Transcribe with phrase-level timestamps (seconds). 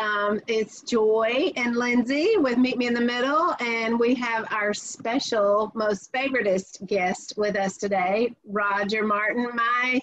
[0.00, 4.72] Um, it's Joy and Lindsay with Meet Me in the Middle, and we have our
[4.74, 10.00] special, most favoritist guest with us today, Roger Martin, my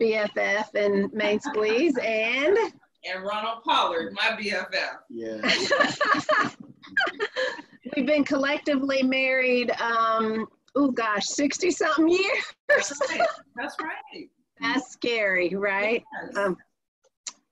[0.00, 2.56] BFF and main squeeze, and
[3.04, 4.98] and Ronald Pollard, my BFF.
[5.08, 6.50] Yeah.
[7.96, 9.70] we've been collectively married.
[9.80, 12.54] Um, oh gosh, sixty something years.
[12.68, 13.28] That's right.
[13.56, 14.28] That's right.
[14.60, 16.04] That's scary, right?
[16.26, 16.36] Yes.
[16.36, 16.56] Um,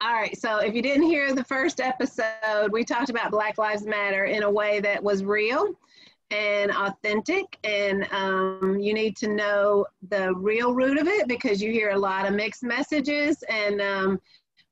[0.06, 3.84] all right, so if you didn't hear the first episode, we talked about Black Lives
[3.84, 5.74] Matter in a way that was real
[6.30, 11.73] and authentic, and um, you need to know the real root of it because you
[11.73, 14.20] hear a lot of mixed messages, and um,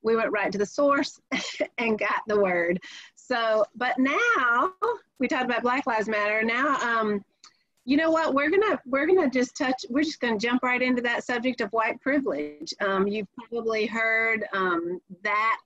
[0.03, 1.19] we went right to the source
[1.79, 2.79] and got the word.
[3.15, 4.71] So, but now
[5.19, 6.43] we talked about Black Lives Matter.
[6.43, 7.21] Now, um,
[7.85, 8.33] you know what?
[8.33, 9.85] We're gonna we're gonna just touch.
[9.89, 12.73] We're just gonna jump right into that subject of white privilege.
[12.81, 15.57] Um, you've probably heard um, that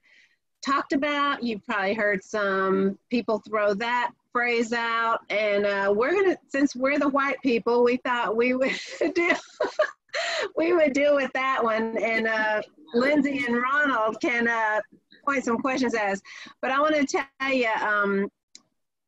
[0.64, 1.42] talked about.
[1.42, 7.00] You've probably heard some people throw that phrase out, and uh, we're gonna since we're
[7.00, 8.78] the white people, we thought we would
[9.16, 9.32] do
[10.58, 12.62] we would deal with that one, and uh,
[12.94, 14.82] Lindsay and Ronald can uh,
[15.26, 16.22] point some questions at us.
[16.62, 17.06] But I want to
[17.40, 17.70] tell you.
[17.82, 18.30] Um,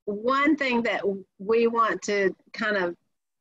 [0.06, 1.04] one thing that
[1.40, 2.96] we want to kind of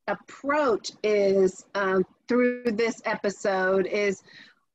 [0.07, 4.23] approach is um, through this episode is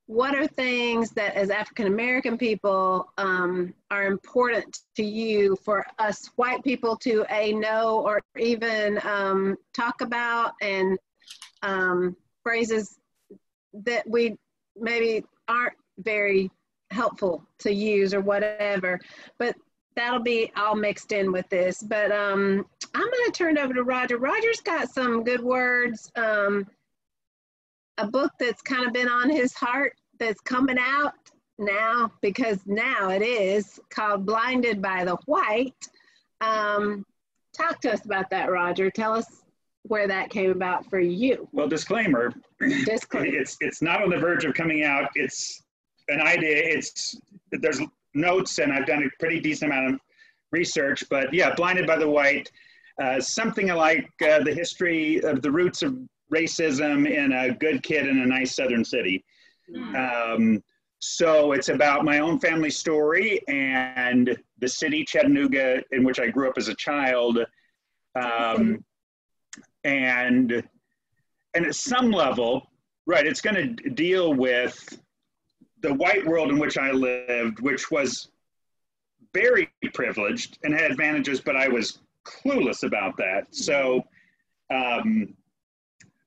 [0.06, 6.30] what are things that as African American people um, are important to you for us
[6.36, 10.96] white people to a know or even um, talk about and
[11.62, 12.98] um, phrases
[13.72, 14.36] that we
[14.76, 16.50] maybe aren't very
[16.90, 19.00] helpful to use or whatever.
[19.38, 19.56] But
[19.96, 21.82] that'll be all mixed in with this.
[21.82, 24.18] But um, I'm going to turn it over to Roger.
[24.18, 26.10] Roger's got some good words.
[26.14, 26.66] Um,
[27.98, 31.14] a book that's kind of been on his heart that's coming out
[31.58, 35.88] now because now it is called Blinded by the White.
[36.40, 37.04] Um,
[37.56, 38.90] talk to us about that, Roger.
[38.90, 39.42] Tell us
[39.84, 41.48] where that came about for you.
[41.52, 42.34] Well, disclaimer.
[42.60, 43.26] Disclaimer.
[43.40, 45.10] It's it's not on the verge of coming out.
[45.14, 45.62] It's
[46.08, 46.56] an idea.
[46.56, 47.18] It's
[47.50, 47.80] there's
[48.16, 50.00] notes and I've done a pretty decent amount of
[50.50, 51.04] research.
[51.10, 52.50] But yeah, Blinded by the White,
[53.00, 55.96] uh, something like uh, the history of the roots of
[56.32, 59.24] racism in a good kid in a nice southern city.
[59.96, 60.62] Um,
[60.98, 66.48] so it's about my own family story and the city, Chattanooga, in which I grew
[66.48, 67.38] up as a child.
[68.14, 68.84] Um,
[69.84, 70.62] and
[71.54, 72.70] and at some level,
[73.06, 74.98] right, it's going to deal with
[75.86, 78.28] the white world in which I lived, which was
[79.32, 83.54] very privileged and had advantages, but I was clueless about that.
[83.54, 84.02] So,
[84.68, 85.34] um,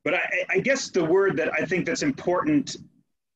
[0.06, 2.78] but I, I guess the word that I think that's important,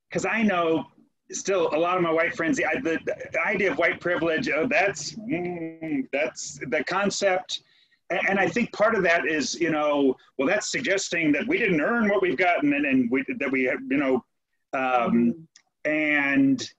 [0.08, 0.86] because I know
[1.32, 3.00] still a lot of my white friends, the, the,
[3.34, 7.64] the idea of white privilege, oh, that's mm, that's the concept.
[8.12, 11.58] And, and I think part of that is, you know, well, that's suggesting that we
[11.58, 14.24] didn't earn what we've gotten, and, and we, that we have, you know,
[14.74, 15.48] um,
[15.86, 16.70] and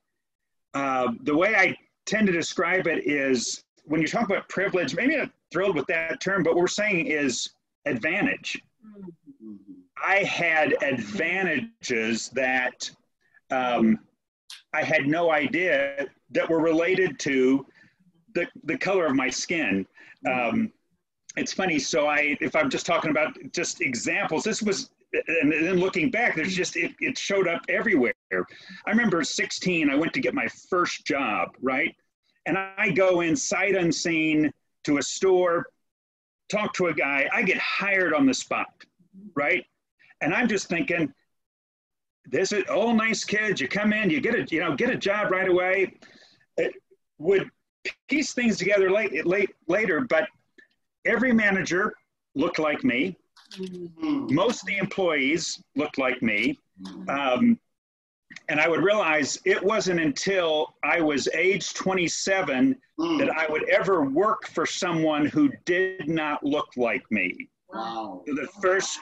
[0.74, 1.76] uh, the way I
[2.06, 6.20] tend to describe it is when you talk about privilege, maybe not thrilled with that
[6.20, 7.50] term, but what we're saying is
[7.86, 8.60] advantage.
[10.02, 12.90] I had advantages that
[13.50, 13.98] um,
[14.72, 17.66] I had no idea that were related to
[18.34, 19.86] the, the color of my skin.
[20.26, 20.72] Um,
[21.36, 21.78] it's funny.
[21.78, 26.34] So I, if I'm just talking about just examples, this was, and then looking back,
[26.34, 28.13] there's just, it, it showed up everywhere.
[28.86, 31.94] I remember 16, I went to get my first job, right?
[32.46, 34.52] And I go in sight unseen
[34.84, 35.66] to a store,
[36.50, 38.66] talk to a guy, I get hired on the spot,
[39.34, 39.64] right?
[40.20, 41.12] And I'm just thinking,
[42.26, 43.60] this is all nice kids.
[43.60, 45.94] You come in, you get a you know get a job right away.
[46.56, 46.72] It
[47.18, 47.50] would
[48.08, 50.28] piece things together late, late later, but
[51.04, 51.92] every manager
[52.34, 53.16] looked like me.
[54.00, 56.58] Most of the employees looked like me.
[57.08, 57.58] Um,
[58.48, 64.04] and I would realize it wasn't until I was age 27 that I would ever
[64.04, 67.48] work for someone who did not look like me.
[67.72, 68.22] Wow.
[68.26, 69.00] The first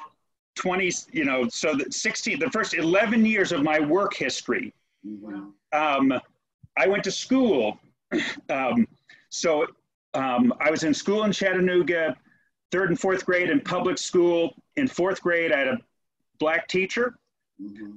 [0.56, 4.72] 20, you know, so the 16, the first 11 years of my work history,
[5.72, 6.12] um,
[6.76, 7.78] I went to school.
[8.50, 8.86] Um,
[9.30, 9.66] so
[10.12, 12.14] um, I was in school in Chattanooga,
[12.70, 14.54] third and fourth grade in public school.
[14.76, 15.78] In fourth grade, I had a
[16.38, 17.14] black teacher.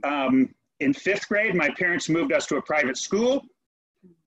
[0.05, 3.45] Um, in fifth grade, my parents moved us to a private school.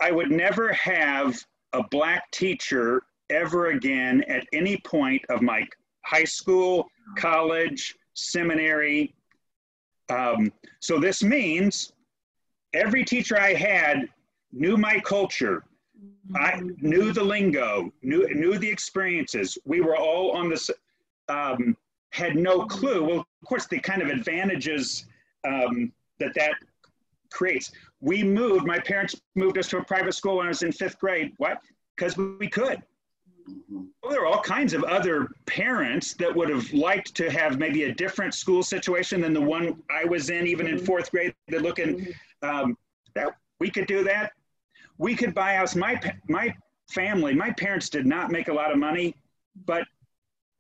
[0.01, 1.37] I would never have
[1.73, 5.67] a black teacher ever again at any point of my
[6.05, 9.15] high school, college, seminary.
[10.09, 11.93] Um, so this means
[12.73, 14.09] every teacher I had
[14.53, 15.65] knew my culture,
[16.35, 19.59] I knew the lingo, knew knew the experiences.
[19.67, 20.71] We were all on this,
[21.29, 21.77] um,
[22.11, 23.05] had no clue.
[23.05, 25.05] Well, of course, the kind of advantages
[25.47, 26.55] um, that that
[27.33, 27.73] creates.
[28.01, 28.67] We moved.
[28.67, 31.33] My parents moved us to a private school when I was in fifth grade.
[31.39, 31.61] What?
[31.97, 32.83] Because we could.
[33.71, 37.85] Well, there are all kinds of other parents that would have liked to have maybe
[37.85, 41.35] a different school situation than the one I was in, even in fourth grade.
[41.49, 42.77] They're looking um,
[43.15, 43.29] that
[43.59, 44.33] we could do that.
[44.99, 45.75] We could buy a house.
[45.75, 46.55] My my
[46.91, 49.15] family, my parents did not make a lot of money,
[49.67, 49.85] but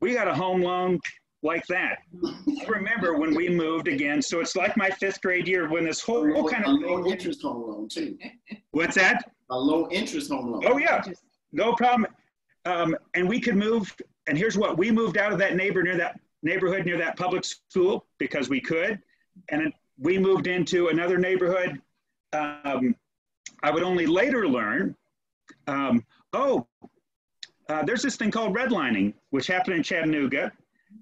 [0.01, 1.01] we got a home loan
[1.43, 1.99] like that.
[2.25, 4.21] I remember when we moved again.
[4.21, 7.13] So it's like my fifth grade year when this whole, whole kind of low thing.
[7.13, 8.19] interest home loan too.
[8.73, 9.31] What's that?
[9.51, 10.63] A low interest home loan.
[10.67, 11.03] Oh yeah,
[11.53, 12.11] no problem.
[12.65, 13.95] Um, and we could move.
[14.27, 17.45] And here's what we moved out of that neighbor near that neighborhood near that public
[17.45, 19.01] school because we could,
[19.51, 21.81] and we moved into another neighborhood.
[22.33, 22.95] Um,
[23.63, 24.95] I would only later learn.
[25.67, 26.67] Um, oh,
[27.69, 30.53] uh, there's this thing called redlining, which happened in Chattanooga,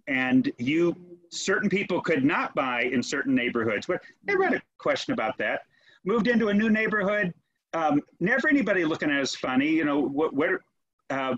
[0.08, 0.96] and you
[1.30, 3.86] certain people could not buy in certain neighborhoods.
[3.86, 5.62] But I read a question about that.
[6.04, 7.34] Moved into a new neighborhood.
[7.72, 9.68] Um, never anybody looking at us funny.
[9.68, 10.60] You know, what, where,
[11.10, 11.34] uh,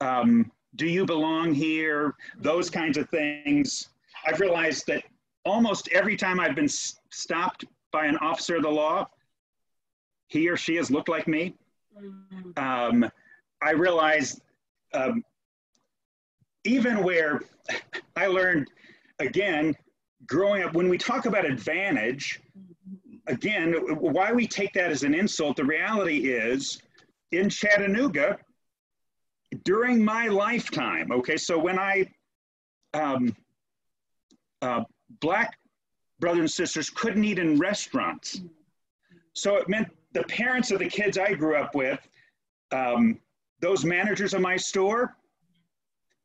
[0.00, 2.14] um, do you belong here?
[2.38, 3.90] Those kinds of things.
[4.26, 5.04] I've realized that
[5.44, 9.06] almost every time I've been s- stopped by an officer of the law,
[10.28, 11.54] he or she has looked like me.
[12.56, 13.08] Um,
[13.62, 14.40] I realized
[14.94, 15.22] um,
[16.64, 17.42] even where
[18.16, 18.68] I learned,
[19.18, 19.76] again,
[20.26, 22.40] growing up, when we talk about advantage,
[23.26, 26.80] again, why we take that as an insult, the reality is
[27.32, 28.38] in Chattanooga,
[29.64, 32.06] during my lifetime, okay, so when I,
[32.92, 33.36] um,
[34.62, 34.82] uh,
[35.20, 35.58] black
[36.20, 38.40] brothers and sisters couldn't eat in restaurants.
[39.34, 42.00] So it meant the parents of the kids I grew up with,
[42.72, 43.20] um,
[43.60, 45.16] those managers of my store,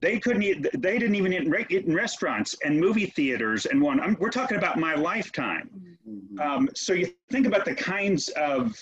[0.01, 3.99] they couldn't eat, they didn't even eat in, restaurants and movie theaters and one.
[3.99, 5.69] I'm, we're talking about my lifetime.
[6.07, 6.39] Mhm.
[6.39, 8.81] Um, so you think about the kinds of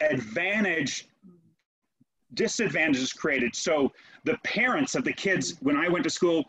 [0.00, 1.08] advantage,
[2.34, 3.54] disadvantages created.
[3.54, 3.92] So
[4.24, 6.44] the parents of the kids, when I went to school,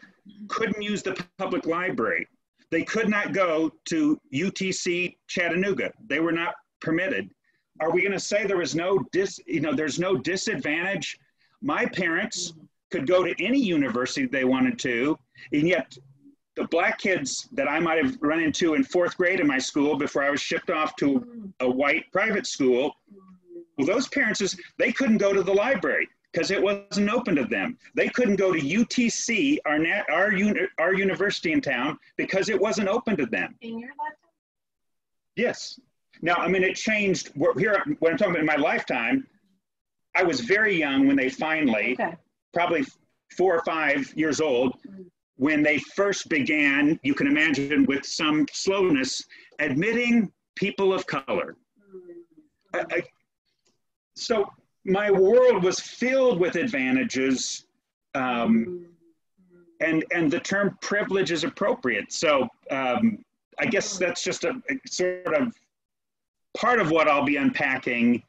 [0.47, 2.27] couldn't use the public library.
[2.71, 5.91] They could not go to UTC Chattanooga.
[6.07, 7.29] They were not permitted.
[7.81, 11.17] Are we going to say there was no dis, you know, there's no disadvantage?
[11.61, 12.53] My parents
[12.89, 15.17] could go to any university they wanted to,
[15.51, 15.97] and yet
[16.55, 19.97] the black kids that I might have run into in fourth grade in my school
[19.97, 22.95] before I was shipped off to a white private school,
[23.77, 27.45] well, those parents, is, they couldn't go to the library because it wasn't open to
[27.45, 27.77] them.
[27.95, 32.59] They couldn't go to UTC, our, nat, our, uni, our university in town, because it
[32.59, 33.55] wasn't open to them.
[33.61, 34.17] In your lifetime?
[35.37, 35.79] Yes.
[36.21, 37.31] Now, I mean, it changed.
[37.57, 39.25] Here, when I'm talking about in my lifetime,
[40.13, 42.17] I was very young when they finally, Okay.
[42.53, 42.85] Probably
[43.37, 44.75] four or five years old,
[45.35, 49.23] when they first began, you can imagine with some slowness,
[49.59, 51.55] admitting people of color.
[52.73, 53.03] I, I,
[54.15, 54.51] so
[54.83, 57.65] my world was filled with advantages,
[58.15, 58.85] um,
[59.79, 62.11] and and the term privilege is appropriate.
[62.11, 63.23] So um,
[63.59, 65.55] I guess that's just a, a sort of
[66.57, 68.23] part of what I'll be unpacking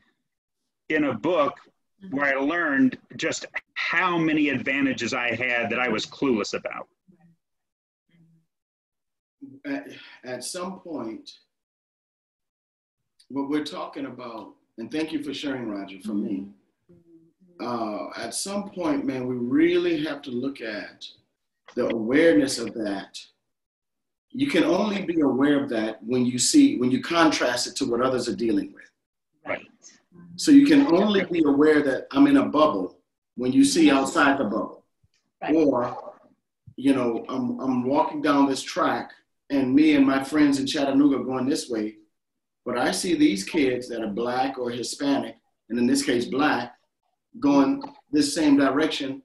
[0.90, 1.58] in a book
[2.04, 2.16] Mm-hmm.
[2.16, 6.88] where I learned just how many advantages I had that I was clueless about.
[9.44, 9.74] Mm-hmm.
[9.74, 9.88] At,
[10.24, 11.30] at some point,
[13.28, 16.46] what we're talking about, and thank you for sharing, Roger, for me.
[16.90, 17.66] Mm-hmm.
[17.66, 21.06] Uh, at some point, man, we really have to look at
[21.74, 23.18] the awareness of that.
[24.30, 27.84] You can only be aware of that when you see, when you contrast it to
[27.84, 28.90] what others are dealing with.
[29.44, 29.66] Right.
[30.36, 32.98] So you can only be aware that I'm in a bubble
[33.36, 34.84] when you see outside the bubble.
[35.42, 35.54] Right.
[35.54, 36.14] Or,
[36.76, 39.12] you know, I'm, I'm walking down this track
[39.50, 41.96] and me and my friends in Chattanooga are going this way,
[42.64, 45.36] but I see these kids that are black or Hispanic,
[45.68, 46.74] and in this case, black,
[47.38, 47.82] going
[48.12, 49.22] this same direction,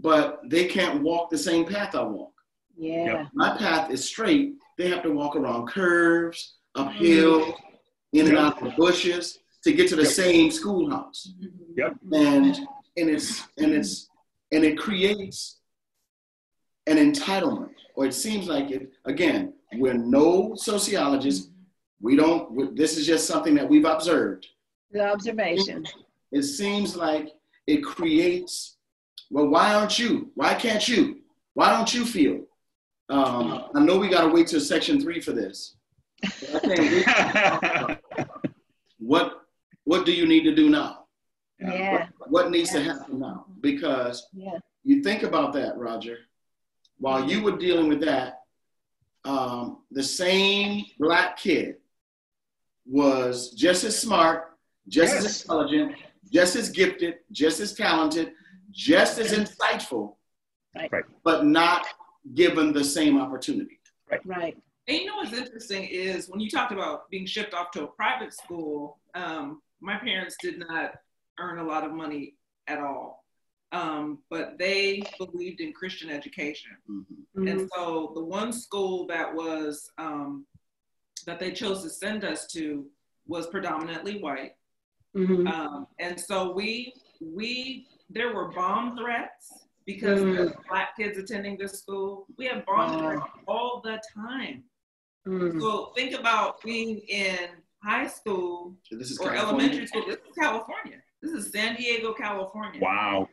[0.00, 2.32] but they can't walk the same path I walk.
[2.76, 3.26] Yeah.
[3.32, 4.54] My path is straight.
[4.76, 8.18] They have to walk around curves, uphill, mm-hmm.
[8.18, 10.10] in and out of bushes to get to the Yep.
[10.12, 11.32] same schoolhouse.
[11.76, 11.96] Yep.
[12.12, 12.56] And
[12.96, 14.08] and it's and it's
[14.52, 15.58] and it creates
[16.86, 18.90] an entitlement, or it seems like it.
[19.04, 21.50] Again, we're no sociologists.
[22.00, 22.50] We don't.
[22.52, 24.46] we- This is just something that we've observed.
[24.92, 25.84] The observation.
[26.32, 27.34] It seems like
[27.66, 28.76] it creates.
[29.30, 30.30] Well, why aren't you?
[30.34, 31.20] Why can't you?
[31.54, 32.44] Why don't you feel?
[33.10, 35.74] Um, I know we got to wait till section three for this.
[36.24, 36.80] I think
[38.18, 38.26] we-
[38.98, 39.37] what
[39.88, 41.06] what do you need to do now?
[41.58, 42.08] Yeah.
[42.18, 43.46] What, what needs to happen now?
[43.62, 44.58] Because Yeah.
[44.84, 46.18] you think about that, Roger.
[46.98, 48.42] While you were dealing with that,
[49.24, 51.76] um, the same black kid
[52.84, 55.94] was just as smart, just as intelligent,
[56.30, 58.32] just as gifted, just as talented,
[58.70, 60.16] just as insightful,
[60.76, 60.92] Right.
[60.92, 61.04] Right.
[61.24, 61.86] but not
[62.34, 63.80] given the same opportunity.
[64.26, 64.54] Right.
[64.86, 67.86] And you know what's interesting is when you talked about being shipped off to a
[67.88, 70.92] private school, um, my parents did not
[71.38, 72.34] earn a lot of money
[72.66, 73.24] at all.
[73.70, 76.72] Um, but they believed in Christian education.
[76.88, 77.04] Mhm.
[77.36, 77.50] Mhm.
[77.50, 80.46] And so the one school that was um,
[81.26, 82.90] that they chose to send us to
[83.26, 84.52] was predominantly white.
[85.14, 85.46] Mhm.
[85.52, 90.34] Um, and so we we there were bomb threats because Mm.
[90.36, 92.26] there's black kids attending this school.
[92.38, 92.98] We have bomb Wow.
[93.10, 94.64] threats all the time.
[95.26, 95.60] Mm.
[95.60, 99.48] So think about being in high school So this is or California.
[99.66, 100.04] elementary school.
[100.06, 100.98] This is California.
[101.22, 102.80] This is San Diego, California.
[102.82, 103.28] Wow.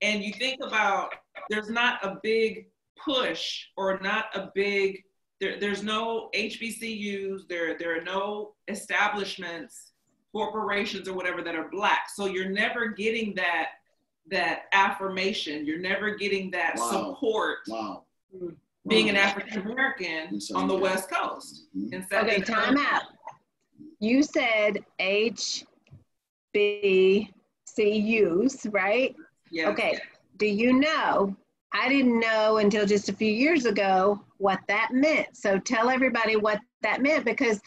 [0.00, 1.12] And you think about
[1.50, 5.02] there's not a big push or not a big
[5.40, 9.92] there, there's no HBCUs, there there are no establishments,
[10.32, 12.06] corporations or whatever that are black.
[12.14, 13.66] So you're never getting that
[14.30, 15.64] that affirmation.
[15.66, 16.90] You're never getting that Wow.
[16.90, 18.04] support Wow.
[18.86, 21.66] being an African American on the West Coast.
[21.76, 21.92] Mhm.
[21.94, 22.52] In San Okay, Diego.
[22.54, 23.02] time out.
[24.00, 25.64] You said HBCUs,
[28.72, 29.16] right?
[29.50, 29.68] Yeah.
[29.70, 29.98] Okay.
[30.36, 31.36] Do you know?
[31.72, 35.36] I didn't know until just a few years ago what that meant.
[35.36, 37.60] So tell everybody what that meant because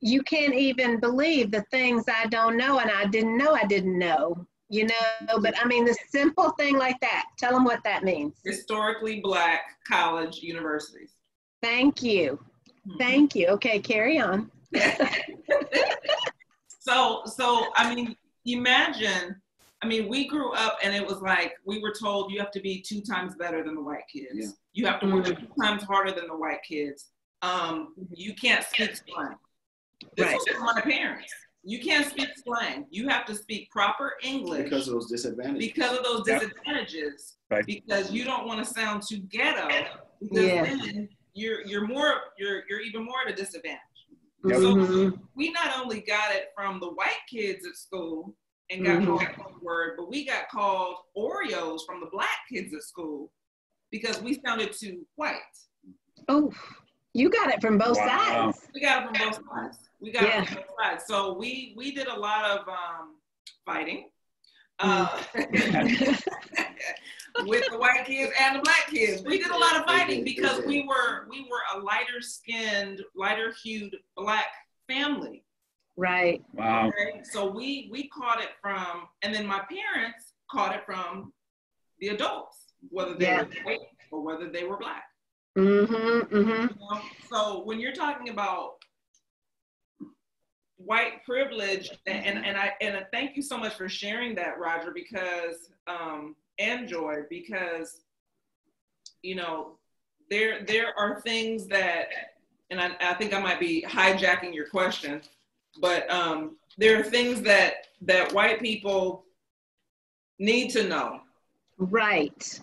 [0.00, 3.98] you can't even believe the things I don't know and I didn't know I didn't
[3.98, 4.46] know.
[4.70, 8.34] You know, but I mean, the simple thing like that, tell them what that means.
[8.44, 11.14] Historically black college universities.
[11.62, 12.38] Thank you.
[12.86, 12.98] Mm-hmm.
[12.98, 13.46] Thank you.
[13.48, 14.50] Okay, carry on.
[16.80, 19.36] so so I mean, imagine.
[19.80, 22.60] I mean, we grew up and it was like we were told you have to
[22.60, 24.30] be two times better than the white kids.
[24.34, 24.46] Yeah.
[24.72, 25.38] You have to work Mm.
[25.38, 27.10] two times harder than the white kids.
[27.42, 29.36] Um, you can't speak slang.
[30.16, 30.34] This Right.
[30.34, 31.32] was from my parents.
[31.62, 32.86] You can't speak slang.
[32.90, 35.68] You have to speak proper English Because of those disadvantages.
[35.68, 36.40] because of those Yep.
[36.40, 37.36] disadvantages.
[37.50, 37.64] Right.
[37.66, 39.68] Because you don't want to sound too ghetto.
[40.20, 40.64] Because Yeah.
[40.64, 43.78] then you're you're more you're you're even more at a disadvantage.
[44.44, 44.58] Yep.
[44.60, 45.20] Mhm.
[45.34, 48.36] We not only got it from the white kids at school
[48.70, 49.06] and got Mhm.
[49.36, 53.32] called the word, but we got called Oreos from the black kids at school
[53.90, 55.40] because we sounded too white.
[56.28, 56.52] Oh,
[57.14, 58.52] you got it from both Wow.
[58.52, 58.68] sides.
[58.74, 59.78] We got it from both sides.
[60.00, 60.42] We got Yeah.
[60.42, 61.04] it from both sides.
[61.06, 63.16] So we we did a lot of um,
[63.64, 64.10] fighting.
[64.78, 65.08] Uh,
[67.44, 69.22] with the white kids and the black kids.
[69.22, 73.52] We did a lot of fighting because we were we were a lighter skinned, lighter
[73.62, 74.46] hued black
[74.88, 75.44] family.
[75.96, 76.42] Right.
[76.52, 76.88] Wow.
[76.88, 77.22] Okay?
[77.24, 81.32] So we we caught it from and then my parents caught it from
[82.00, 83.42] the adults, whether they Yeah.
[83.42, 83.78] were white
[84.10, 85.04] or whether they were black.
[85.56, 86.34] Mm-hmm.
[86.34, 86.38] Mm-hmm.
[86.38, 87.00] You know?
[87.28, 88.74] So when you're talking about
[90.76, 94.58] white privilege, and, and, and I and I thank you so much for sharing that,
[94.58, 98.02] Roger, because um, and Joy, because
[99.22, 99.78] you know
[100.30, 102.08] there there are things that,
[102.70, 105.22] and I, I think I might be hijacking your question,
[105.80, 109.24] but um, there are things that that white people
[110.38, 111.20] need to know
[111.78, 112.60] Right.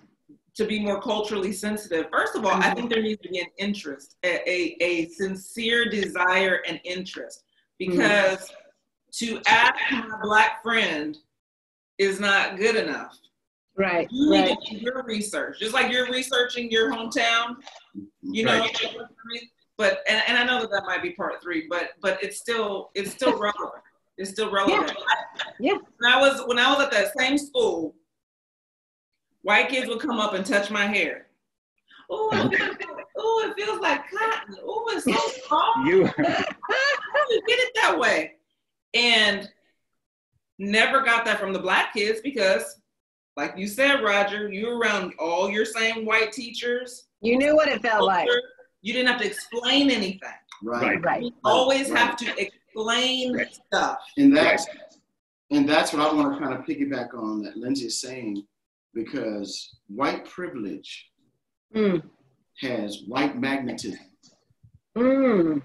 [0.55, 2.07] to be more culturally sensitive.
[2.11, 2.75] First of all, I Mhm.
[2.75, 7.43] think there needs to be an interest, a, a, a sincere desire and interest.
[7.77, 8.53] Because
[9.13, 11.17] to ask my black friend
[11.97, 13.17] is not good enough.
[13.77, 14.08] Right.
[14.12, 14.58] You need Right.
[14.62, 17.58] to do your research, just like you're researching your hometown.
[18.22, 18.65] You know,
[19.77, 22.91] but and, and I know that that might be part three, but but it's still
[22.96, 23.84] it's still relevant.
[24.17, 24.94] It's still relevant.
[25.60, 25.74] Yeah.
[26.00, 27.96] When I was when I was at that same school,
[29.41, 31.27] white kids would come up and touch my hair.
[32.10, 32.29] Oh,
[33.17, 34.55] oh, it feels like cotton.
[34.63, 35.12] Oh, it's so
[35.50, 35.88] soft.
[35.88, 36.05] You.
[36.17, 38.34] How you get it that way?
[38.94, 39.50] And
[40.60, 42.79] never got that from the black kids because,
[43.38, 47.08] like you said, Roger, you were around all your same white teachers.
[47.22, 48.27] You knew what it felt like.
[48.82, 50.30] You didn't have to explain anything.
[50.63, 51.01] Right.
[51.04, 51.24] Right.
[51.24, 52.00] You always Right.
[52.00, 53.54] have to explain Right.
[53.54, 54.00] stuff.
[54.18, 54.65] And that's
[55.51, 58.48] and that's what I want to kind of piggyback on that Lindsay is saying,
[58.96, 61.12] because white privilege
[61.75, 62.01] Mm.
[62.62, 64.00] has white magnetism,
[64.98, 65.62] Mm.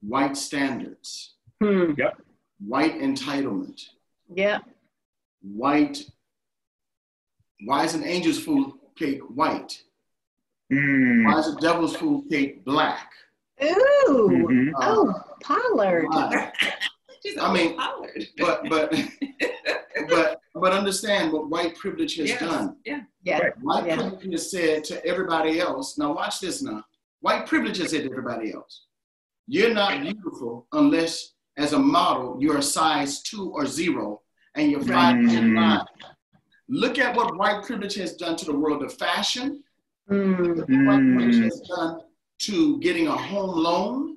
[0.00, 1.94] white standards, Hmm.
[2.60, 3.82] white entitlement,
[4.32, 4.60] Yeah.
[5.42, 6.08] white.
[7.64, 9.82] Why is an angel's food cake white?
[10.72, 11.24] Mm.
[11.24, 13.10] Why is a devil's food cake black?
[13.62, 14.28] Ooh.
[14.50, 14.72] Mhm.
[14.74, 16.06] Uh, Oh, Pollard.
[17.40, 18.24] I mean, hollered.
[18.38, 18.94] But but
[20.08, 22.76] but but understand what white privilege has Yes, done.
[22.84, 23.00] Yeah.
[23.22, 23.38] Yeah.
[23.38, 23.52] Right.
[23.62, 23.96] White Yeah.
[23.96, 25.98] privilege has said to everybody else.
[25.98, 26.62] Now watch this.
[26.62, 26.84] Now,
[27.20, 28.86] white privilege has said to everybody else,
[29.46, 34.22] "You're not beautiful unless, as a model, you're a size two or zero,
[34.54, 35.28] and you're five Right.
[35.34, 35.80] foot nine."
[36.68, 39.62] Look at what white privilege has done to the world of fashion.
[40.10, 40.56] Mm.
[40.56, 42.00] Look at what white privilege has done
[42.40, 44.16] to getting a home loan.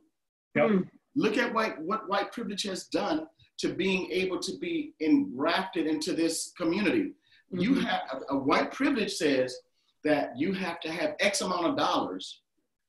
[0.55, 0.83] Yep.
[1.15, 3.27] Look at what, what white privilege has done
[3.59, 7.13] to being able to be engrafted into this community.
[7.51, 7.83] You Mhm.
[7.83, 9.55] have a, a white privilege says
[10.03, 12.41] that you have to have X amount of dollars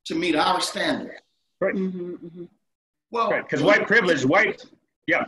[0.06, 1.20] to meet our standard.
[1.62, 2.48] Mhm, mhm.
[3.10, 4.64] Well, Right, because white privilege, white,
[5.06, 5.24] yeah,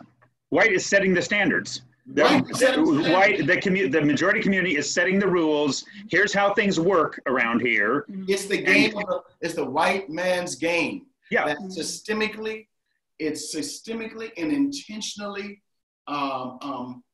[0.50, 1.82] white is setting the standards.
[2.06, 5.84] The, White the the- white, the commu, the majority community is setting the rules.
[6.10, 8.06] Here's how things work around here.
[8.28, 11.06] It's the game of the, it's the white man's game.
[11.30, 11.46] Yeah.
[11.46, 12.66] That systemically,
[13.20, 15.62] it's systemically and intentionally
[16.08, 17.04] um, um,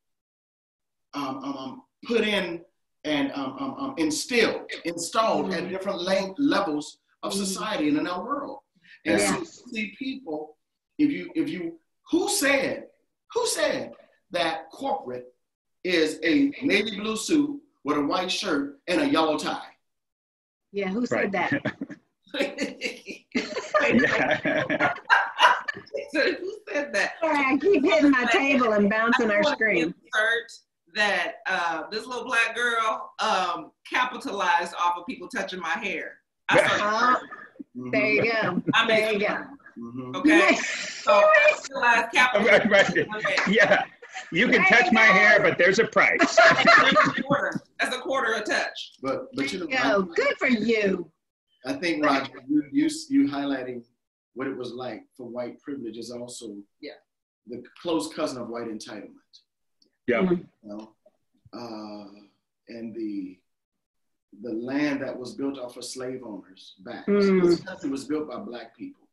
[1.14, 2.62] um, um, um, put in
[3.04, 5.68] and um, um, um, instilled, installed at Mhm.
[5.70, 7.36] different le- levels of Mhm.
[7.36, 8.60] society and in our world.
[9.04, 9.36] And Yeah.
[9.36, 10.56] so see people,
[10.98, 11.78] if you if you
[12.10, 12.86] who said
[13.34, 13.92] who said
[14.30, 15.26] that corporate
[15.84, 19.62] is a navy blue suit with a white shirt and a yellow tie?
[20.72, 21.50] Yeah, who said Right.
[21.50, 21.76] that?
[23.90, 24.92] Yeah.
[26.12, 27.12] so who said that?
[27.20, 29.84] Sorry, I keep hitting my table and bouncing I our screen.
[29.84, 30.52] Insert
[30.94, 36.18] that uh, this little black girl um, capitalized off of people touching my hair.
[36.48, 37.28] I started,
[37.80, 38.62] Oh, there you go.
[38.74, 39.38] I mean, There you go.
[39.78, 40.16] Mhm.
[40.16, 40.58] Okay.
[41.08, 41.22] So
[41.72, 42.70] capitalized, capitalized.
[42.70, 43.48] Right, right.
[43.48, 43.84] Yeah,
[44.32, 46.18] you can touch my hair, but there's a price.
[46.36, 47.60] That's a quarter.
[47.80, 48.92] That's a quarter a touch.
[49.02, 50.12] But but you you know, go.
[50.14, 51.10] Good for you.
[51.66, 53.82] I, I think Roger, you, you you highlighting
[54.34, 56.92] what it was like for white privilege is also Yeah.
[57.46, 59.32] the close cousin of white entitlement.
[60.06, 60.22] Yeah.
[60.22, 60.46] Mhm.
[60.62, 60.94] You know,
[61.52, 62.06] uh,
[62.68, 63.38] and the
[64.42, 67.06] the land that was built off of slave owners back.
[67.06, 67.42] Mm.
[67.44, 69.08] This country was built by black people.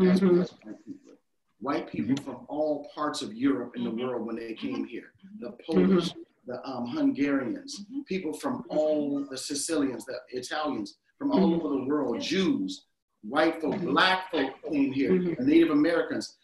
[0.00, 1.12] as well as white people.
[1.60, 2.08] White mm-hmm.
[2.08, 4.06] people from all parts of Europe and the mm-hmm.
[4.06, 4.74] world when they mm-hmm.
[4.74, 5.12] came here.
[5.40, 6.10] The Polish,
[6.46, 12.20] the um, Hungarians, people from all the Sicilians, the Italians, from all over the world,
[12.20, 12.86] Jews,
[13.22, 16.36] white folk, black folk came here, the Native Americans.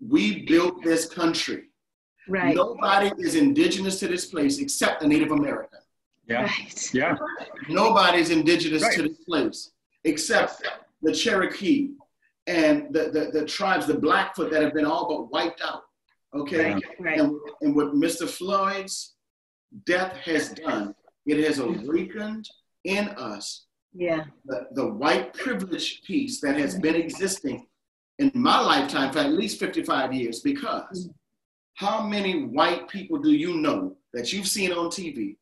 [0.00, 1.64] We built this country.
[2.28, 2.56] Right.
[2.56, 5.78] Nobody is indigenous to this place except the Native American.
[6.28, 6.90] Yeah, Right.
[6.92, 7.16] yeah,
[7.68, 8.96] Nobody's indigenous Right.
[8.96, 9.70] to this place
[10.02, 10.66] except
[11.02, 11.90] the Cherokee
[12.46, 15.82] and the, the, the tribes, the Blackfoot that have been all but wiped out.
[16.34, 16.70] Okay.
[16.70, 16.78] Yeah.
[17.00, 17.18] Right.
[17.20, 18.28] And, and what Mr.
[18.28, 19.14] Floyd's
[19.84, 20.94] death has done,
[21.26, 22.48] it has awakened
[22.84, 24.24] in us Yeah.
[24.44, 27.66] the, the white privilege piece that has been existing
[28.18, 31.08] in my lifetime for at least 55 years because
[31.74, 35.36] how many white people do you know that you've seen on TV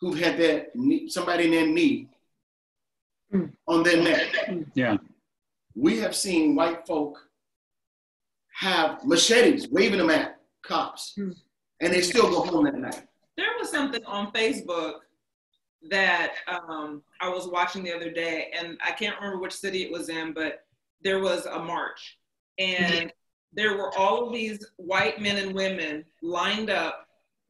[0.00, 2.08] who've had their knee, somebody in their knee
[3.32, 3.50] Mm.
[3.66, 4.26] on their neck?
[4.74, 4.96] yeah.
[5.74, 7.18] We have seen white folk
[8.56, 11.34] have machetes waving them at cops Mm.
[11.80, 13.06] and they still go home that night.
[13.36, 15.00] There was something on Facebook
[15.90, 19.92] that um, I was watching the other day, and I can't remember which city it
[19.92, 20.64] was in, but
[21.02, 22.18] there was a march,
[22.58, 23.12] and
[23.52, 27.06] there were all of these white men and women lined up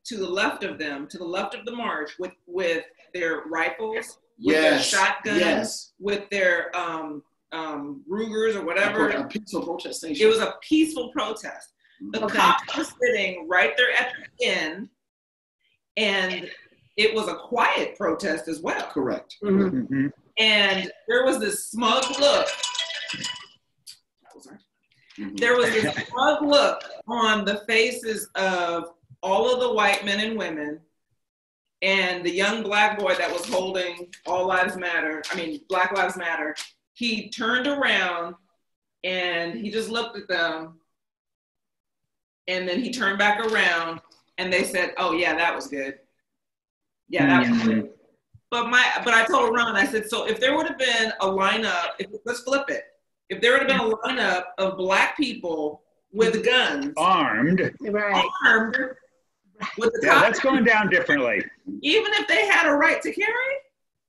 [0.07, 4.19] to the left of them, to the left of the march, with with their rifles,
[4.39, 4.87] with their Yes.
[4.89, 5.93] shotguns, Yes.
[6.01, 7.23] with their um,
[7.55, 9.09] um, Rugers or whatever.
[9.09, 10.27] a peaceful protestation.
[10.27, 11.71] It was a peaceful protest.
[12.11, 12.37] The Okay.
[12.37, 14.89] cops were sitting right there at the end,
[15.97, 16.51] and
[16.97, 18.87] it was a quiet protest as well.
[18.91, 19.37] correct.
[19.43, 19.89] Mhm.
[19.89, 20.13] Mhm.
[20.39, 22.49] And there was this smug look.
[25.19, 25.39] Mhm.
[25.39, 30.37] There was this smug look on the faces of all of the white men and
[30.37, 30.81] women,
[31.83, 35.23] and the young black boy that was holding All Lives Matter.
[35.31, 36.57] I mean, Black Lives Matter.
[36.95, 38.37] He turned around
[39.03, 40.81] and he just looked at them
[42.49, 44.01] and then he turned back around
[44.39, 45.99] and they said, "Oh yeah, that was good.
[47.09, 47.69] Yeah, that was mm-hmm.
[47.69, 47.91] good."
[48.51, 51.27] But my, but I told Ron, I said, so if there would have been a
[51.27, 52.85] lineup, if, let's flip it.
[53.29, 57.75] If there would have been a lineup of black people with guns, Armed.
[57.81, 58.25] Right.
[58.47, 58.77] armed,
[59.77, 61.43] with the Yeah, that's going down differently.
[61.83, 63.55] even if they had a right to carry,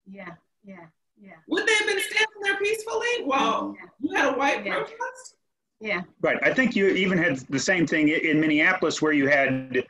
[0.08, 0.34] Yeah.
[0.64, 0.86] Yeah.
[1.26, 1.34] Yeah.
[1.48, 4.76] would they have been standing there peacefully while you had a white Yeah.
[4.76, 5.36] protest?
[5.80, 6.02] Yeah.
[6.22, 6.38] Right.
[6.44, 9.86] I think you even had the same thing in Minneapolis where you had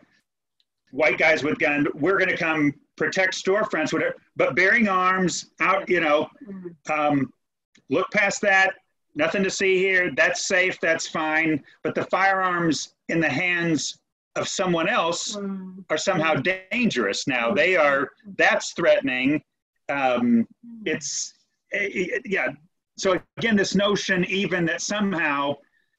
[0.91, 1.87] white guys with guns.
[1.93, 6.75] We're going to come protect storefronts, whatever, but bearing arms out, you know, Mhm.
[6.89, 7.33] um,
[7.89, 8.75] look past that.
[9.15, 10.11] Nothing to see here.
[10.11, 10.79] That's safe.
[10.79, 11.63] That's fine.
[11.83, 13.99] But the firearms in the hands
[14.35, 15.83] of someone else Mm.
[15.89, 17.51] are somehow dangerous now.
[17.53, 19.43] They are, that's threatening.
[19.89, 20.47] Um,
[20.85, 21.33] it's,
[21.73, 22.49] eh, eh, yeah.
[22.97, 25.55] So again, this notion even that somehow,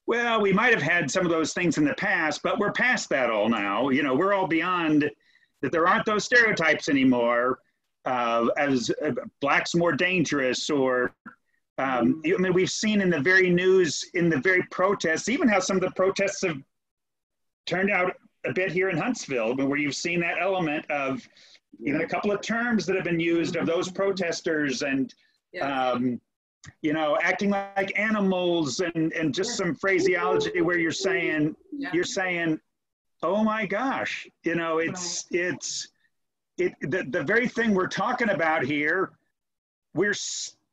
[0.06, 3.08] well, we might have had some of those things in the past, but we're past
[3.10, 3.90] that all now.
[3.90, 5.10] You know, we're all beyond
[5.62, 7.58] that there aren't those stereotypes anymore
[8.04, 11.12] uh, as uh, blacks more dangerous or
[11.78, 15.60] um, I mean, we've seen in the very news, in the very protests, even how
[15.60, 16.56] some of the protests have
[17.66, 18.14] turned out
[18.46, 21.26] a bit here in Huntsville, where you've seen that element of
[21.84, 25.12] even a couple of terms that have been used of those protesters and,
[25.52, 25.90] Yeah.
[25.92, 26.20] um,
[26.82, 31.90] you know, acting like animals and, and just some phraseology where you're saying, Yeah.
[31.92, 32.58] you're saying,
[33.22, 35.88] oh my gosh, you know, it's, it's,
[36.58, 39.12] it, the, the very thing we're talking about here,
[39.94, 40.14] we're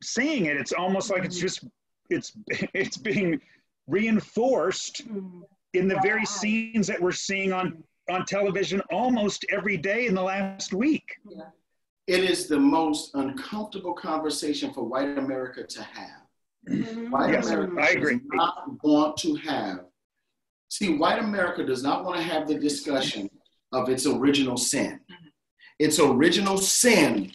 [0.01, 0.57] seeing it.
[0.57, 1.65] It's almost like it's just,
[2.09, 2.33] it's,
[2.73, 3.39] it's being
[3.87, 5.43] reinforced Mm.
[5.73, 10.21] in the very scenes that we're seeing on, on television almost every day in the
[10.21, 11.15] last week.
[11.29, 11.43] Yeah.
[12.07, 16.21] It is the most uncomfortable conversation for white America to have.
[16.69, 17.09] Mhm.
[17.11, 18.15] White Yes, America I agree.
[18.15, 19.85] does not want to have.
[20.69, 23.29] See, white America does not want to have the discussion
[23.71, 24.99] of its original sin.
[25.79, 27.31] Its original sin,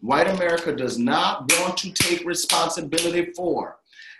[0.00, 3.78] white America does not want to take responsibility for,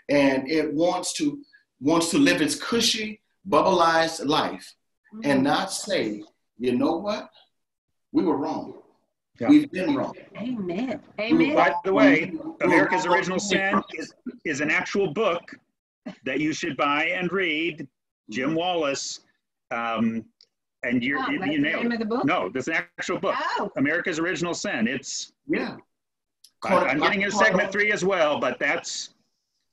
[0.09, 1.43] and it wants to
[1.79, 4.73] wants to live its cushy, bubbleized life,
[5.23, 6.23] and not say,
[6.57, 7.29] you know what,
[8.11, 8.75] we were wrong.
[9.39, 9.49] Yeah.
[9.49, 10.13] We've been wrong.
[10.37, 11.01] Amen.
[11.17, 11.73] By Amen.
[11.83, 14.13] the way, America's Original Sin is,
[14.45, 15.41] is an actual book
[16.23, 17.87] that you should buy and read.
[18.29, 19.21] Jim Wallis,
[19.71, 20.23] um,
[20.83, 21.95] and you're, Oh, you, that's you the nailed name it.
[21.95, 22.25] of the book?
[22.25, 23.35] No, this is an actual book.
[23.59, 24.87] Oh, America's Original Sin.
[24.87, 25.77] It's Yeah.
[26.63, 29.09] I- I'm getting into segment three as well, but that's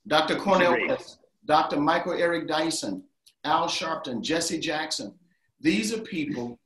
[0.07, 0.35] Dr.
[0.35, 0.89] Cornel Agreed.
[0.89, 1.79] West, Dr.
[1.79, 3.03] Michael Eric Dyson,
[3.45, 5.13] Al Sharpton, Jesse Jackson.
[5.61, 6.59] These are people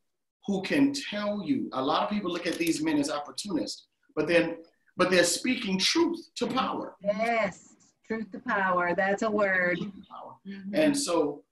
[0.48, 1.70] who can tell you.
[1.74, 4.58] A lot of people look at these men as opportunists, but then
[4.98, 6.96] but they're speaking truth to power.
[7.04, 7.74] yes.
[8.08, 8.94] Truth to power.
[8.96, 9.78] That's a word.
[10.10, 10.36] Power.
[10.48, 10.74] Mhm.
[10.74, 11.44] And so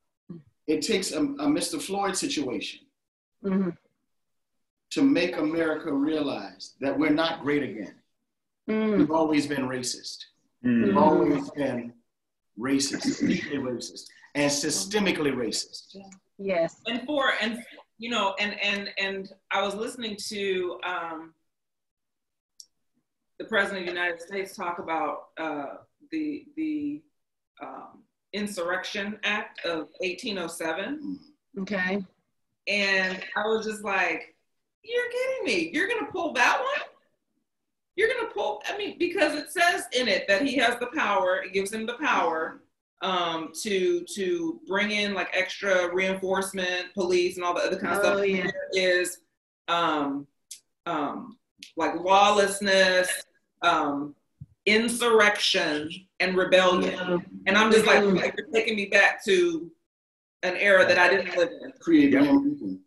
[0.67, 1.81] it takes a, a Mr.
[1.81, 2.81] Floyd situation
[3.43, 3.75] Mhm.
[4.91, 7.95] to make America realize that we're not great again.
[8.69, 8.97] Mm.
[8.99, 10.19] We've always been racist.
[10.63, 11.93] mm, We've always been
[12.57, 15.97] racist, deeply racist, and systemically racist.
[16.37, 16.81] Yes.
[16.87, 17.63] and for and
[17.97, 21.33] you know and and and i was listening to um
[23.39, 25.65] the president of the united states talk about uh
[26.11, 27.01] the the
[27.61, 31.19] um, insurrection act of 1807
[31.59, 32.03] Okay.
[32.67, 34.35] and i was just like
[34.83, 36.87] you're kidding me you're gonna pull that one
[37.95, 41.43] you're gonna pull i mean because it says in it that he has the power
[41.43, 42.62] it gives him the power
[43.03, 47.99] um, to to bring in like extra reinforcement police and all the other kind of
[48.03, 48.43] Oh, stuff yeah.
[48.43, 49.17] There is
[49.67, 50.25] um,
[50.85, 51.37] um,
[51.77, 53.09] like lawlessness
[53.61, 54.15] um,
[54.65, 55.89] insurrection
[56.21, 58.15] and rebellion and i'm just like, Mhm.
[58.15, 59.69] like you're taking me back to
[60.43, 62.21] an era that i didn't live in Create Yep.
[62.21, 62.79] Abraham Lincoln.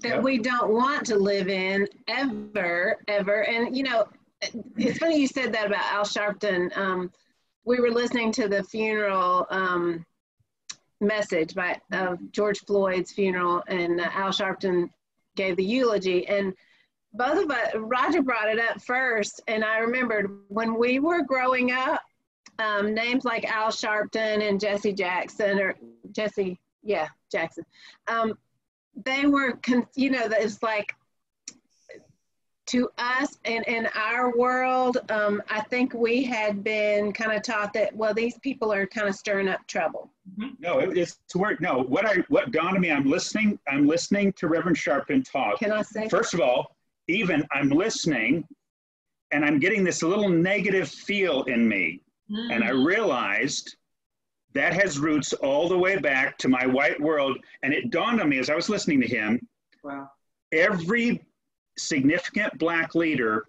[0.00, 0.22] that Yep.
[0.22, 3.44] we don't want to live in ever, ever.
[3.44, 4.06] And you know,
[4.76, 6.76] it's funny you said that about Al Sharpton.
[6.76, 7.10] Um,
[7.64, 10.04] we were listening to the funeral um,
[11.00, 14.90] message by of George Floyd's funeral, and uh, Al Sharpton
[15.36, 16.26] gave the eulogy.
[16.26, 16.54] And
[17.12, 21.72] both of us, Roger brought it up first, and I remembered when we were growing
[21.72, 22.02] up,
[22.58, 25.74] um, names like Al Sharpton and Jesse Jackson, or
[26.12, 27.64] Jesse, yeah, Jackson.
[28.06, 28.38] Um,
[29.04, 30.94] they were, con- you know, it's like
[32.66, 37.72] to us and in our world, um, I think we had been kind of taught
[37.74, 40.10] that, well, these people are kind of stirring up trouble.
[40.58, 41.60] no, it, it's to work.
[41.60, 43.58] No, what I what dawned on me, I'm listening.
[43.68, 45.58] I'm listening to Reverend Sharpton talk.
[45.58, 46.08] Can I say?
[46.08, 46.76] First of all,
[47.08, 48.46] even I'm listening,
[49.30, 52.00] and I'm getting this little negative feel in me.
[52.30, 53.76] And I realized
[54.54, 57.36] that has roots all the way back to my white world.
[57.62, 59.46] And it dawned on me as I was listening to him
[59.82, 60.08] wow
[60.54, 61.22] every
[61.76, 63.46] significant black leader,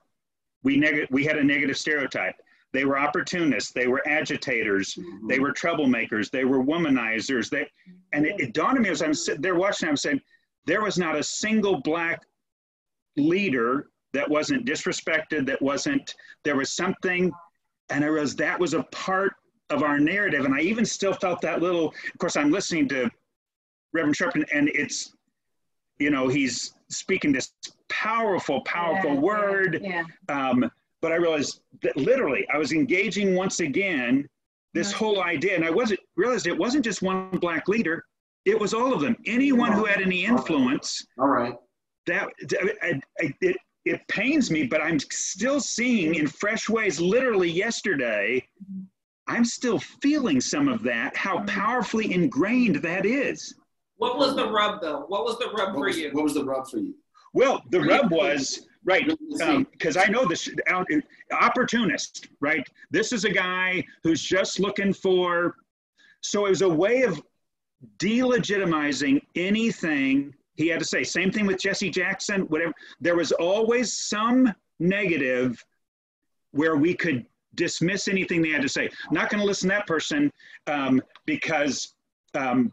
[0.64, 2.36] we, neg- we had a negative stereotype.
[2.74, 5.28] They were opportunists, they were agitators, mm-hmm.
[5.28, 7.50] they were troublemakers, they were womanizers.
[7.50, 7.70] They,
[8.12, 10.20] and it, it dawned on me as I'm sitting there watching, I'm saying,
[10.66, 12.22] there was not a single black
[13.16, 17.32] leader that wasn't disrespected, that wasn't, there was something,
[17.90, 19.34] and I realized that was a part
[19.70, 20.46] of our narrative.
[20.46, 23.10] And I even still felt that little, of course, I'm listening to
[23.94, 25.16] Reverend Sharpton, and it's,
[26.00, 27.52] you know, he's speaking this
[28.02, 29.80] powerful, powerful Yeah, word.
[29.82, 30.04] Yeah.
[30.30, 30.70] Um,
[31.02, 34.28] but I realized that literally I was engaging once again
[34.74, 34.96] this Right.
[34.98, 38.06] whole idea, and I wasn't realized it wasn't just one black leader.
[38.46, 39.16] It was all of them.
[39.26, 41.06] Anyone who had any influence.
[41.18, 41.56] All right.
[42.08, 42.28] That
[42.84, 47.00] I, I, it it pains me, but I'm still seeing in fresh ways.
[47.00, 48.84] Literally yesterday, mm-hmm.
[49.28, 51.16] I'm still feeling some of that.
[51.16, 51.46] How mm-hmm.
[51.48, 53.56] powerfully ingrained that is.
[53.98, 55.06] What was the rub though?
[55.08, 56.10] What was the rub What for was, you?
[56.12, 56.96] what was the rub for you?
[57.36, 59.06] Well, the rub was right
[59.42, 60.88] Um, because I know this out-
[61.32, 62.66] opportunist, right?
[62.92, 65.58] This is a guy who's just looking for.
[66.22, 67.22] So it was a way of
[67.98, 71.04] delegitimizing anything he had to say.
[71.04, 72.42] Same thing with Jesse Jackson.
[72.44, 72.74] Whatever.
[73.02, 75.62] There was always some negative
[76.52, 78.90] where we could dismiss anything they had to say.
[79.12, 80.32] Not going to listen to that person
[80.68, 81.94] um, because.
[82.34, 82.72] Um,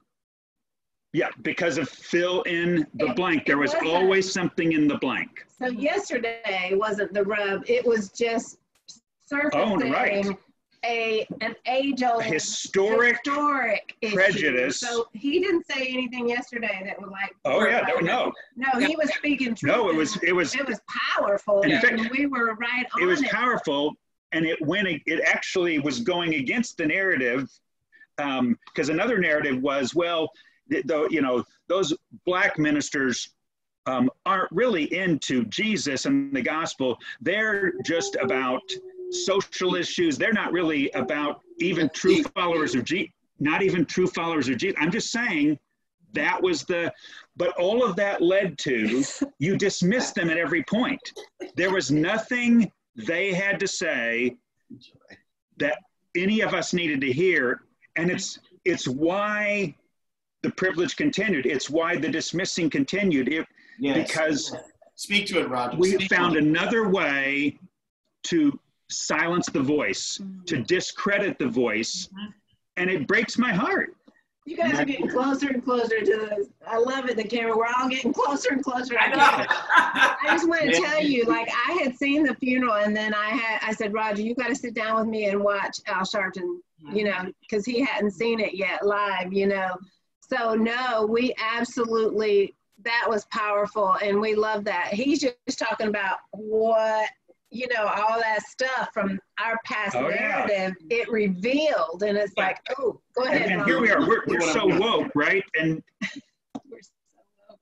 [1.13, 3.47] yeah, because of fill in the It- blank.
[3.47, 5.45] There was always something in the blank.
[5.59, 8.59] So yesterday wasn't the rub, it was just
[9.27, 10.27] surfacing right.
[10.85, 12.21] a, an age-old.
[12.23, 14.15] A historic Historic issue.
[14.15, 14.81] prejudice.
[14.81, 17.35] So he didn't say anything yesterday that was like.
[17.45, 19.71] Oh yeah, no, no, No, he was speaking truth.
[19.73, 19.89] no.
[19.91, 20.81] It was it was It was
[21.17, 23.31] powerful In and fact, we were right on it was it.
[23.31, 23.95] powerful,
[24.33, 24.89] and it went.
[24.89, 27.49] It actually was going against the narrative,
[28.19, 30.31] um, because another narrative was well, th-
[30.85, 33.31] though you know those black ministers
[33.87, 36.99] um, aren't really into Jesus and the gospel.
[37.21, 38.63] They're just about
[39.11, 40.17] social issues.
[40.17, 43.13] They're not really about even true followers of Jesus.
[43.41, 44.77] Not even true followers of Jesus.
[44.81, 45.59] I'm just saying
[46.13, 46.93] that was the,
[47.37, 49.03] but all of that led to
[49.39, 51.01] you dismissed them at every point.
[51.57, 54.37] There was nothing they had to say
[55.57, 55.79] that
[56.17, 57.63] any of us needed to hear,
[57.97, 59.75] and it's it's why
[60.43, 61.47] the privilege continued.
[61.47, 63.29] It's why the dismissing continued.
[63.29, 63.47] It,
[63.79, 64.07] Yes.
[64.07, 64.55] because
[64.95, 65.77] Speak to it, Roger.
[65.77, 66.45] we Speak to found it.
[66.45, 67.59] another way
[68.25, 68.59] to
[68.91, 70.45] silence the voice, mm-hmm.
[70.45, 72.31] to discredit the voice, mm-hmm.
[72.77, 73.97] and it breaks my heart.
[74.45, 77.57] You guys are getting closer and closer to the, I love it, the camera.
[77.57, 78.99] We're all getting closer and closer.
[78.99, 79.47] I know.
[79.47, 83.29] I just want to tell you, like, I had seen the funeral and then I
[83.29, 86.59] had, I said, Roger, you got to sit down with me and watch Al Sharpton,
[86.93, 87.27] you mm-hmm.
[87.27, 89.77] know, because he hadn't seen it yet live, you know.
[90.33, 94.89] So, no, we absolutely, that was powerful and we love that.
[94.95, 97.09] He's just talking about what,
[97.51, 100.47] you know, all that stuff from our past Oh, yeah.
[100.49, 102.03] narrative, it revealed.
[102.07, 103.43] And it's like, oh, go ahead.
[103.43, 105.45] And, and here we are, we're, we're so woke, right?
[105.61, 105.83] And
[106.71, 106.91] We're so
[107.51, 107.59] woke.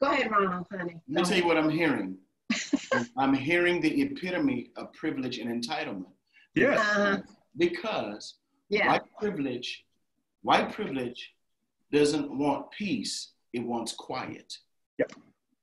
[0.00, 0.94] Go ahead, Ronald, honey.
[1.08, 2.16] Let me tell you what I'm hearing.
[3.18, 6.12] I'm hearing the epitome of privilege and entitlement.
[6.54, 7.16] yes, Uh-huh.
[7.56, 8.36] Because
[8.68, 8.86] Yeah.
[8.88, 9.84] white privilege,
[10.42, 11.33] white privilege
[11.94, 14.52] doesn't want peace, it wants quiet.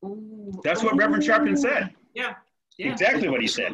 [0.04, 0.60] Ooh.
[0.64, 1.94] that's what Reverend Sharpton said.
[2.16, 2.34] Yeah.
[2.80, 2.92] Yeah.
[2.92, 3.74] Exactly what he said.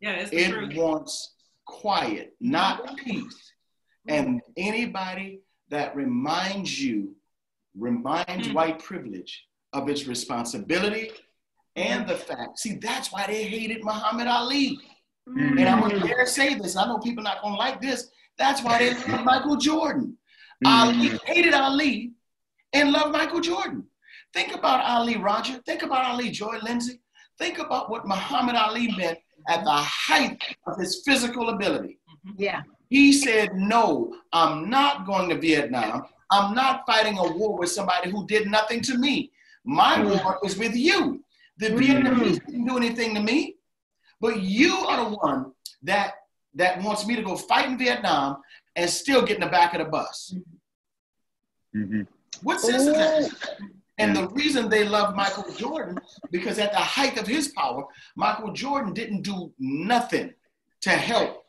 [0.00, 0.74] Yeah, it's the It truth.
[0.74, 1.34] wants
[1.66, 3.52] quiet, not peace.
[4.08, 7.14] And anybody that reminds you,
[7.76, 8.54] reminds Mm.
[8.54, 11.10] white privilege of its responsibility
[11.74, 12.58] and the fact.
[12.58, 14.78] See, that's why they hated Muhammad Ali.
[15.28, 15.58] Mm.
[15.60, 16.76] And I'm gonna dare say this.
[16.76, 18.08] I know people are not gonna like this.
[18.38, 20.16] That's why they love Michael Jordan.
[20.64, 20.68] Mm.
[20.68, 22.12] Ali hated Ali
[22.72, 23.84] and loved Michael Jordan.
[24.32, 25.60] Think about Ali, Roger.
[25.66, 27.00] Think about Ali, Joy Lindsay.
[27.38, 31.98] Think about what Muhammad Ali meant at the height of his physical ability.
[32.26, 32.42] Mm-hmm.
[32.42, 32.62] Yeah.
[32.88, 36.04] He said, No, I'm not going to Vietnam.
[36.30, 39.30] I'm not fighting a war with somebody who did nothing to me.
[39.64, 40.22] My mm.
[40.22, 41.22] war is with you.
[41.58, 41.78] The mm.
[41.78, 43.56] Vietnamese didn't do anything to me,
[44.20, 46.14] but you are the one that
[46.54, 48.38] that wants me to go fight in Vietnam
[48.76, 50.34] and still get in the back of the bus.
[51.74, 52.06] Mhm.
[52.42, 53.58] What sense is that?
[53.98, 55.98] And the reason they love Michael Jordan,
[56.30, 60.34] because at the height of his power, Michael Jordan didn't do nothing
[60.82, 61.44] to help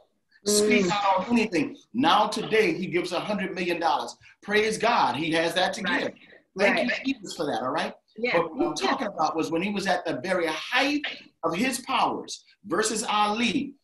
[0.45, 1.77] speak out on anything.
[1.93, 4.15] Now today he gives a hundred million dollars.
[4.41, 6.03] Praise God, he has that to Right.
[6.03, 6.13] give.
[6.57, 7.05] Thank Right.
[7.05, 7.61] you, Jesus, for that.
[7.61, 7.93] All right.
[8.15, 8.37] Yeah.
[8.37, 11.01] But what I'm talking about was when he was at the very height
[11.43, 13.75] of his powers versus Ali,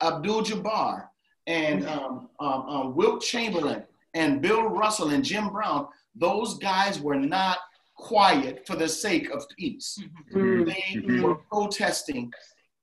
[0.00, 1.08] Abdul Jabbar,
[1.46, 5.88] and um, um, um, Wilt Chamberlain, and Bill Russell, and Jim Brown.
[6.14, 7.58] Those guys were not
[7.96, 9.98] quiet for the sake of peace.
[10.32, 10.66] Mm.
[10.66, 11.22] They Mhm.
[11.22, 12.32] were protesting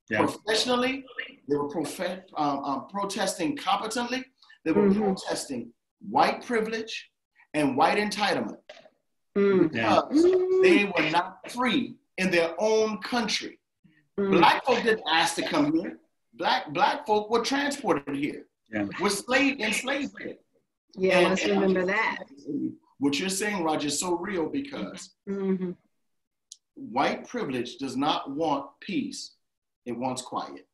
[0.10, 0.19] Yeah.
[0.26, 1.06] professionally.
[1.47, 4.24] They were profe- um, um, protesting competently.
[4.63, 4.97] They were Mhm.
[5.02, 5.74] protesting
[6.10, 7.10] white privilege
[7.54, 8.60] and white entitlement
[9.38, 9.74] Mm.
[9.74, 10.02] Yeah.
[10.10, 10.24] because
[10.62, 13.60] they were not free in their own country.
[14.17, 16.00] Black folk didn't ask to come here.
[16.34, 18.45] Black black folk were transported here.
[18.74, 18.88] Yeah.
[19.00, 20.36] Were slave enslaved here.
[20.96, 22.20] Yeah, And- let's remember that.
[23.00, 25.72] What you're saying, Roger, is so real because hmm
[26.76, 29.32] white privilege does not want peace;
[29.86, 30.68] it wants quiet.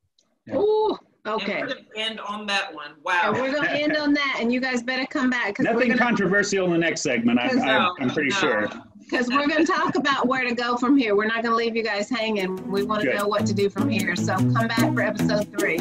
[0.45, 0.57] Yeah.
[0.57, 1.59] Ooh, Okay.
[1.59, 2.91] And we're gonna end on that one.
[2.91, 3.33] And Wow.
[3.33, 5.99] we're gonna end on that, and you guys better come back because we're Nothing gonna,
[6.01, 8.69] controversial in the next segment, I'm, I'm, I'm pretty No, sure.
[8.99, 11.17] because we're gonna talk about where to go from here.
[11.17, 12.55] We're not gonna leave you guys hanging.
[12.71, 14.15] We want to know what to do from here.
[14.15, 15.79] So come back for episode three.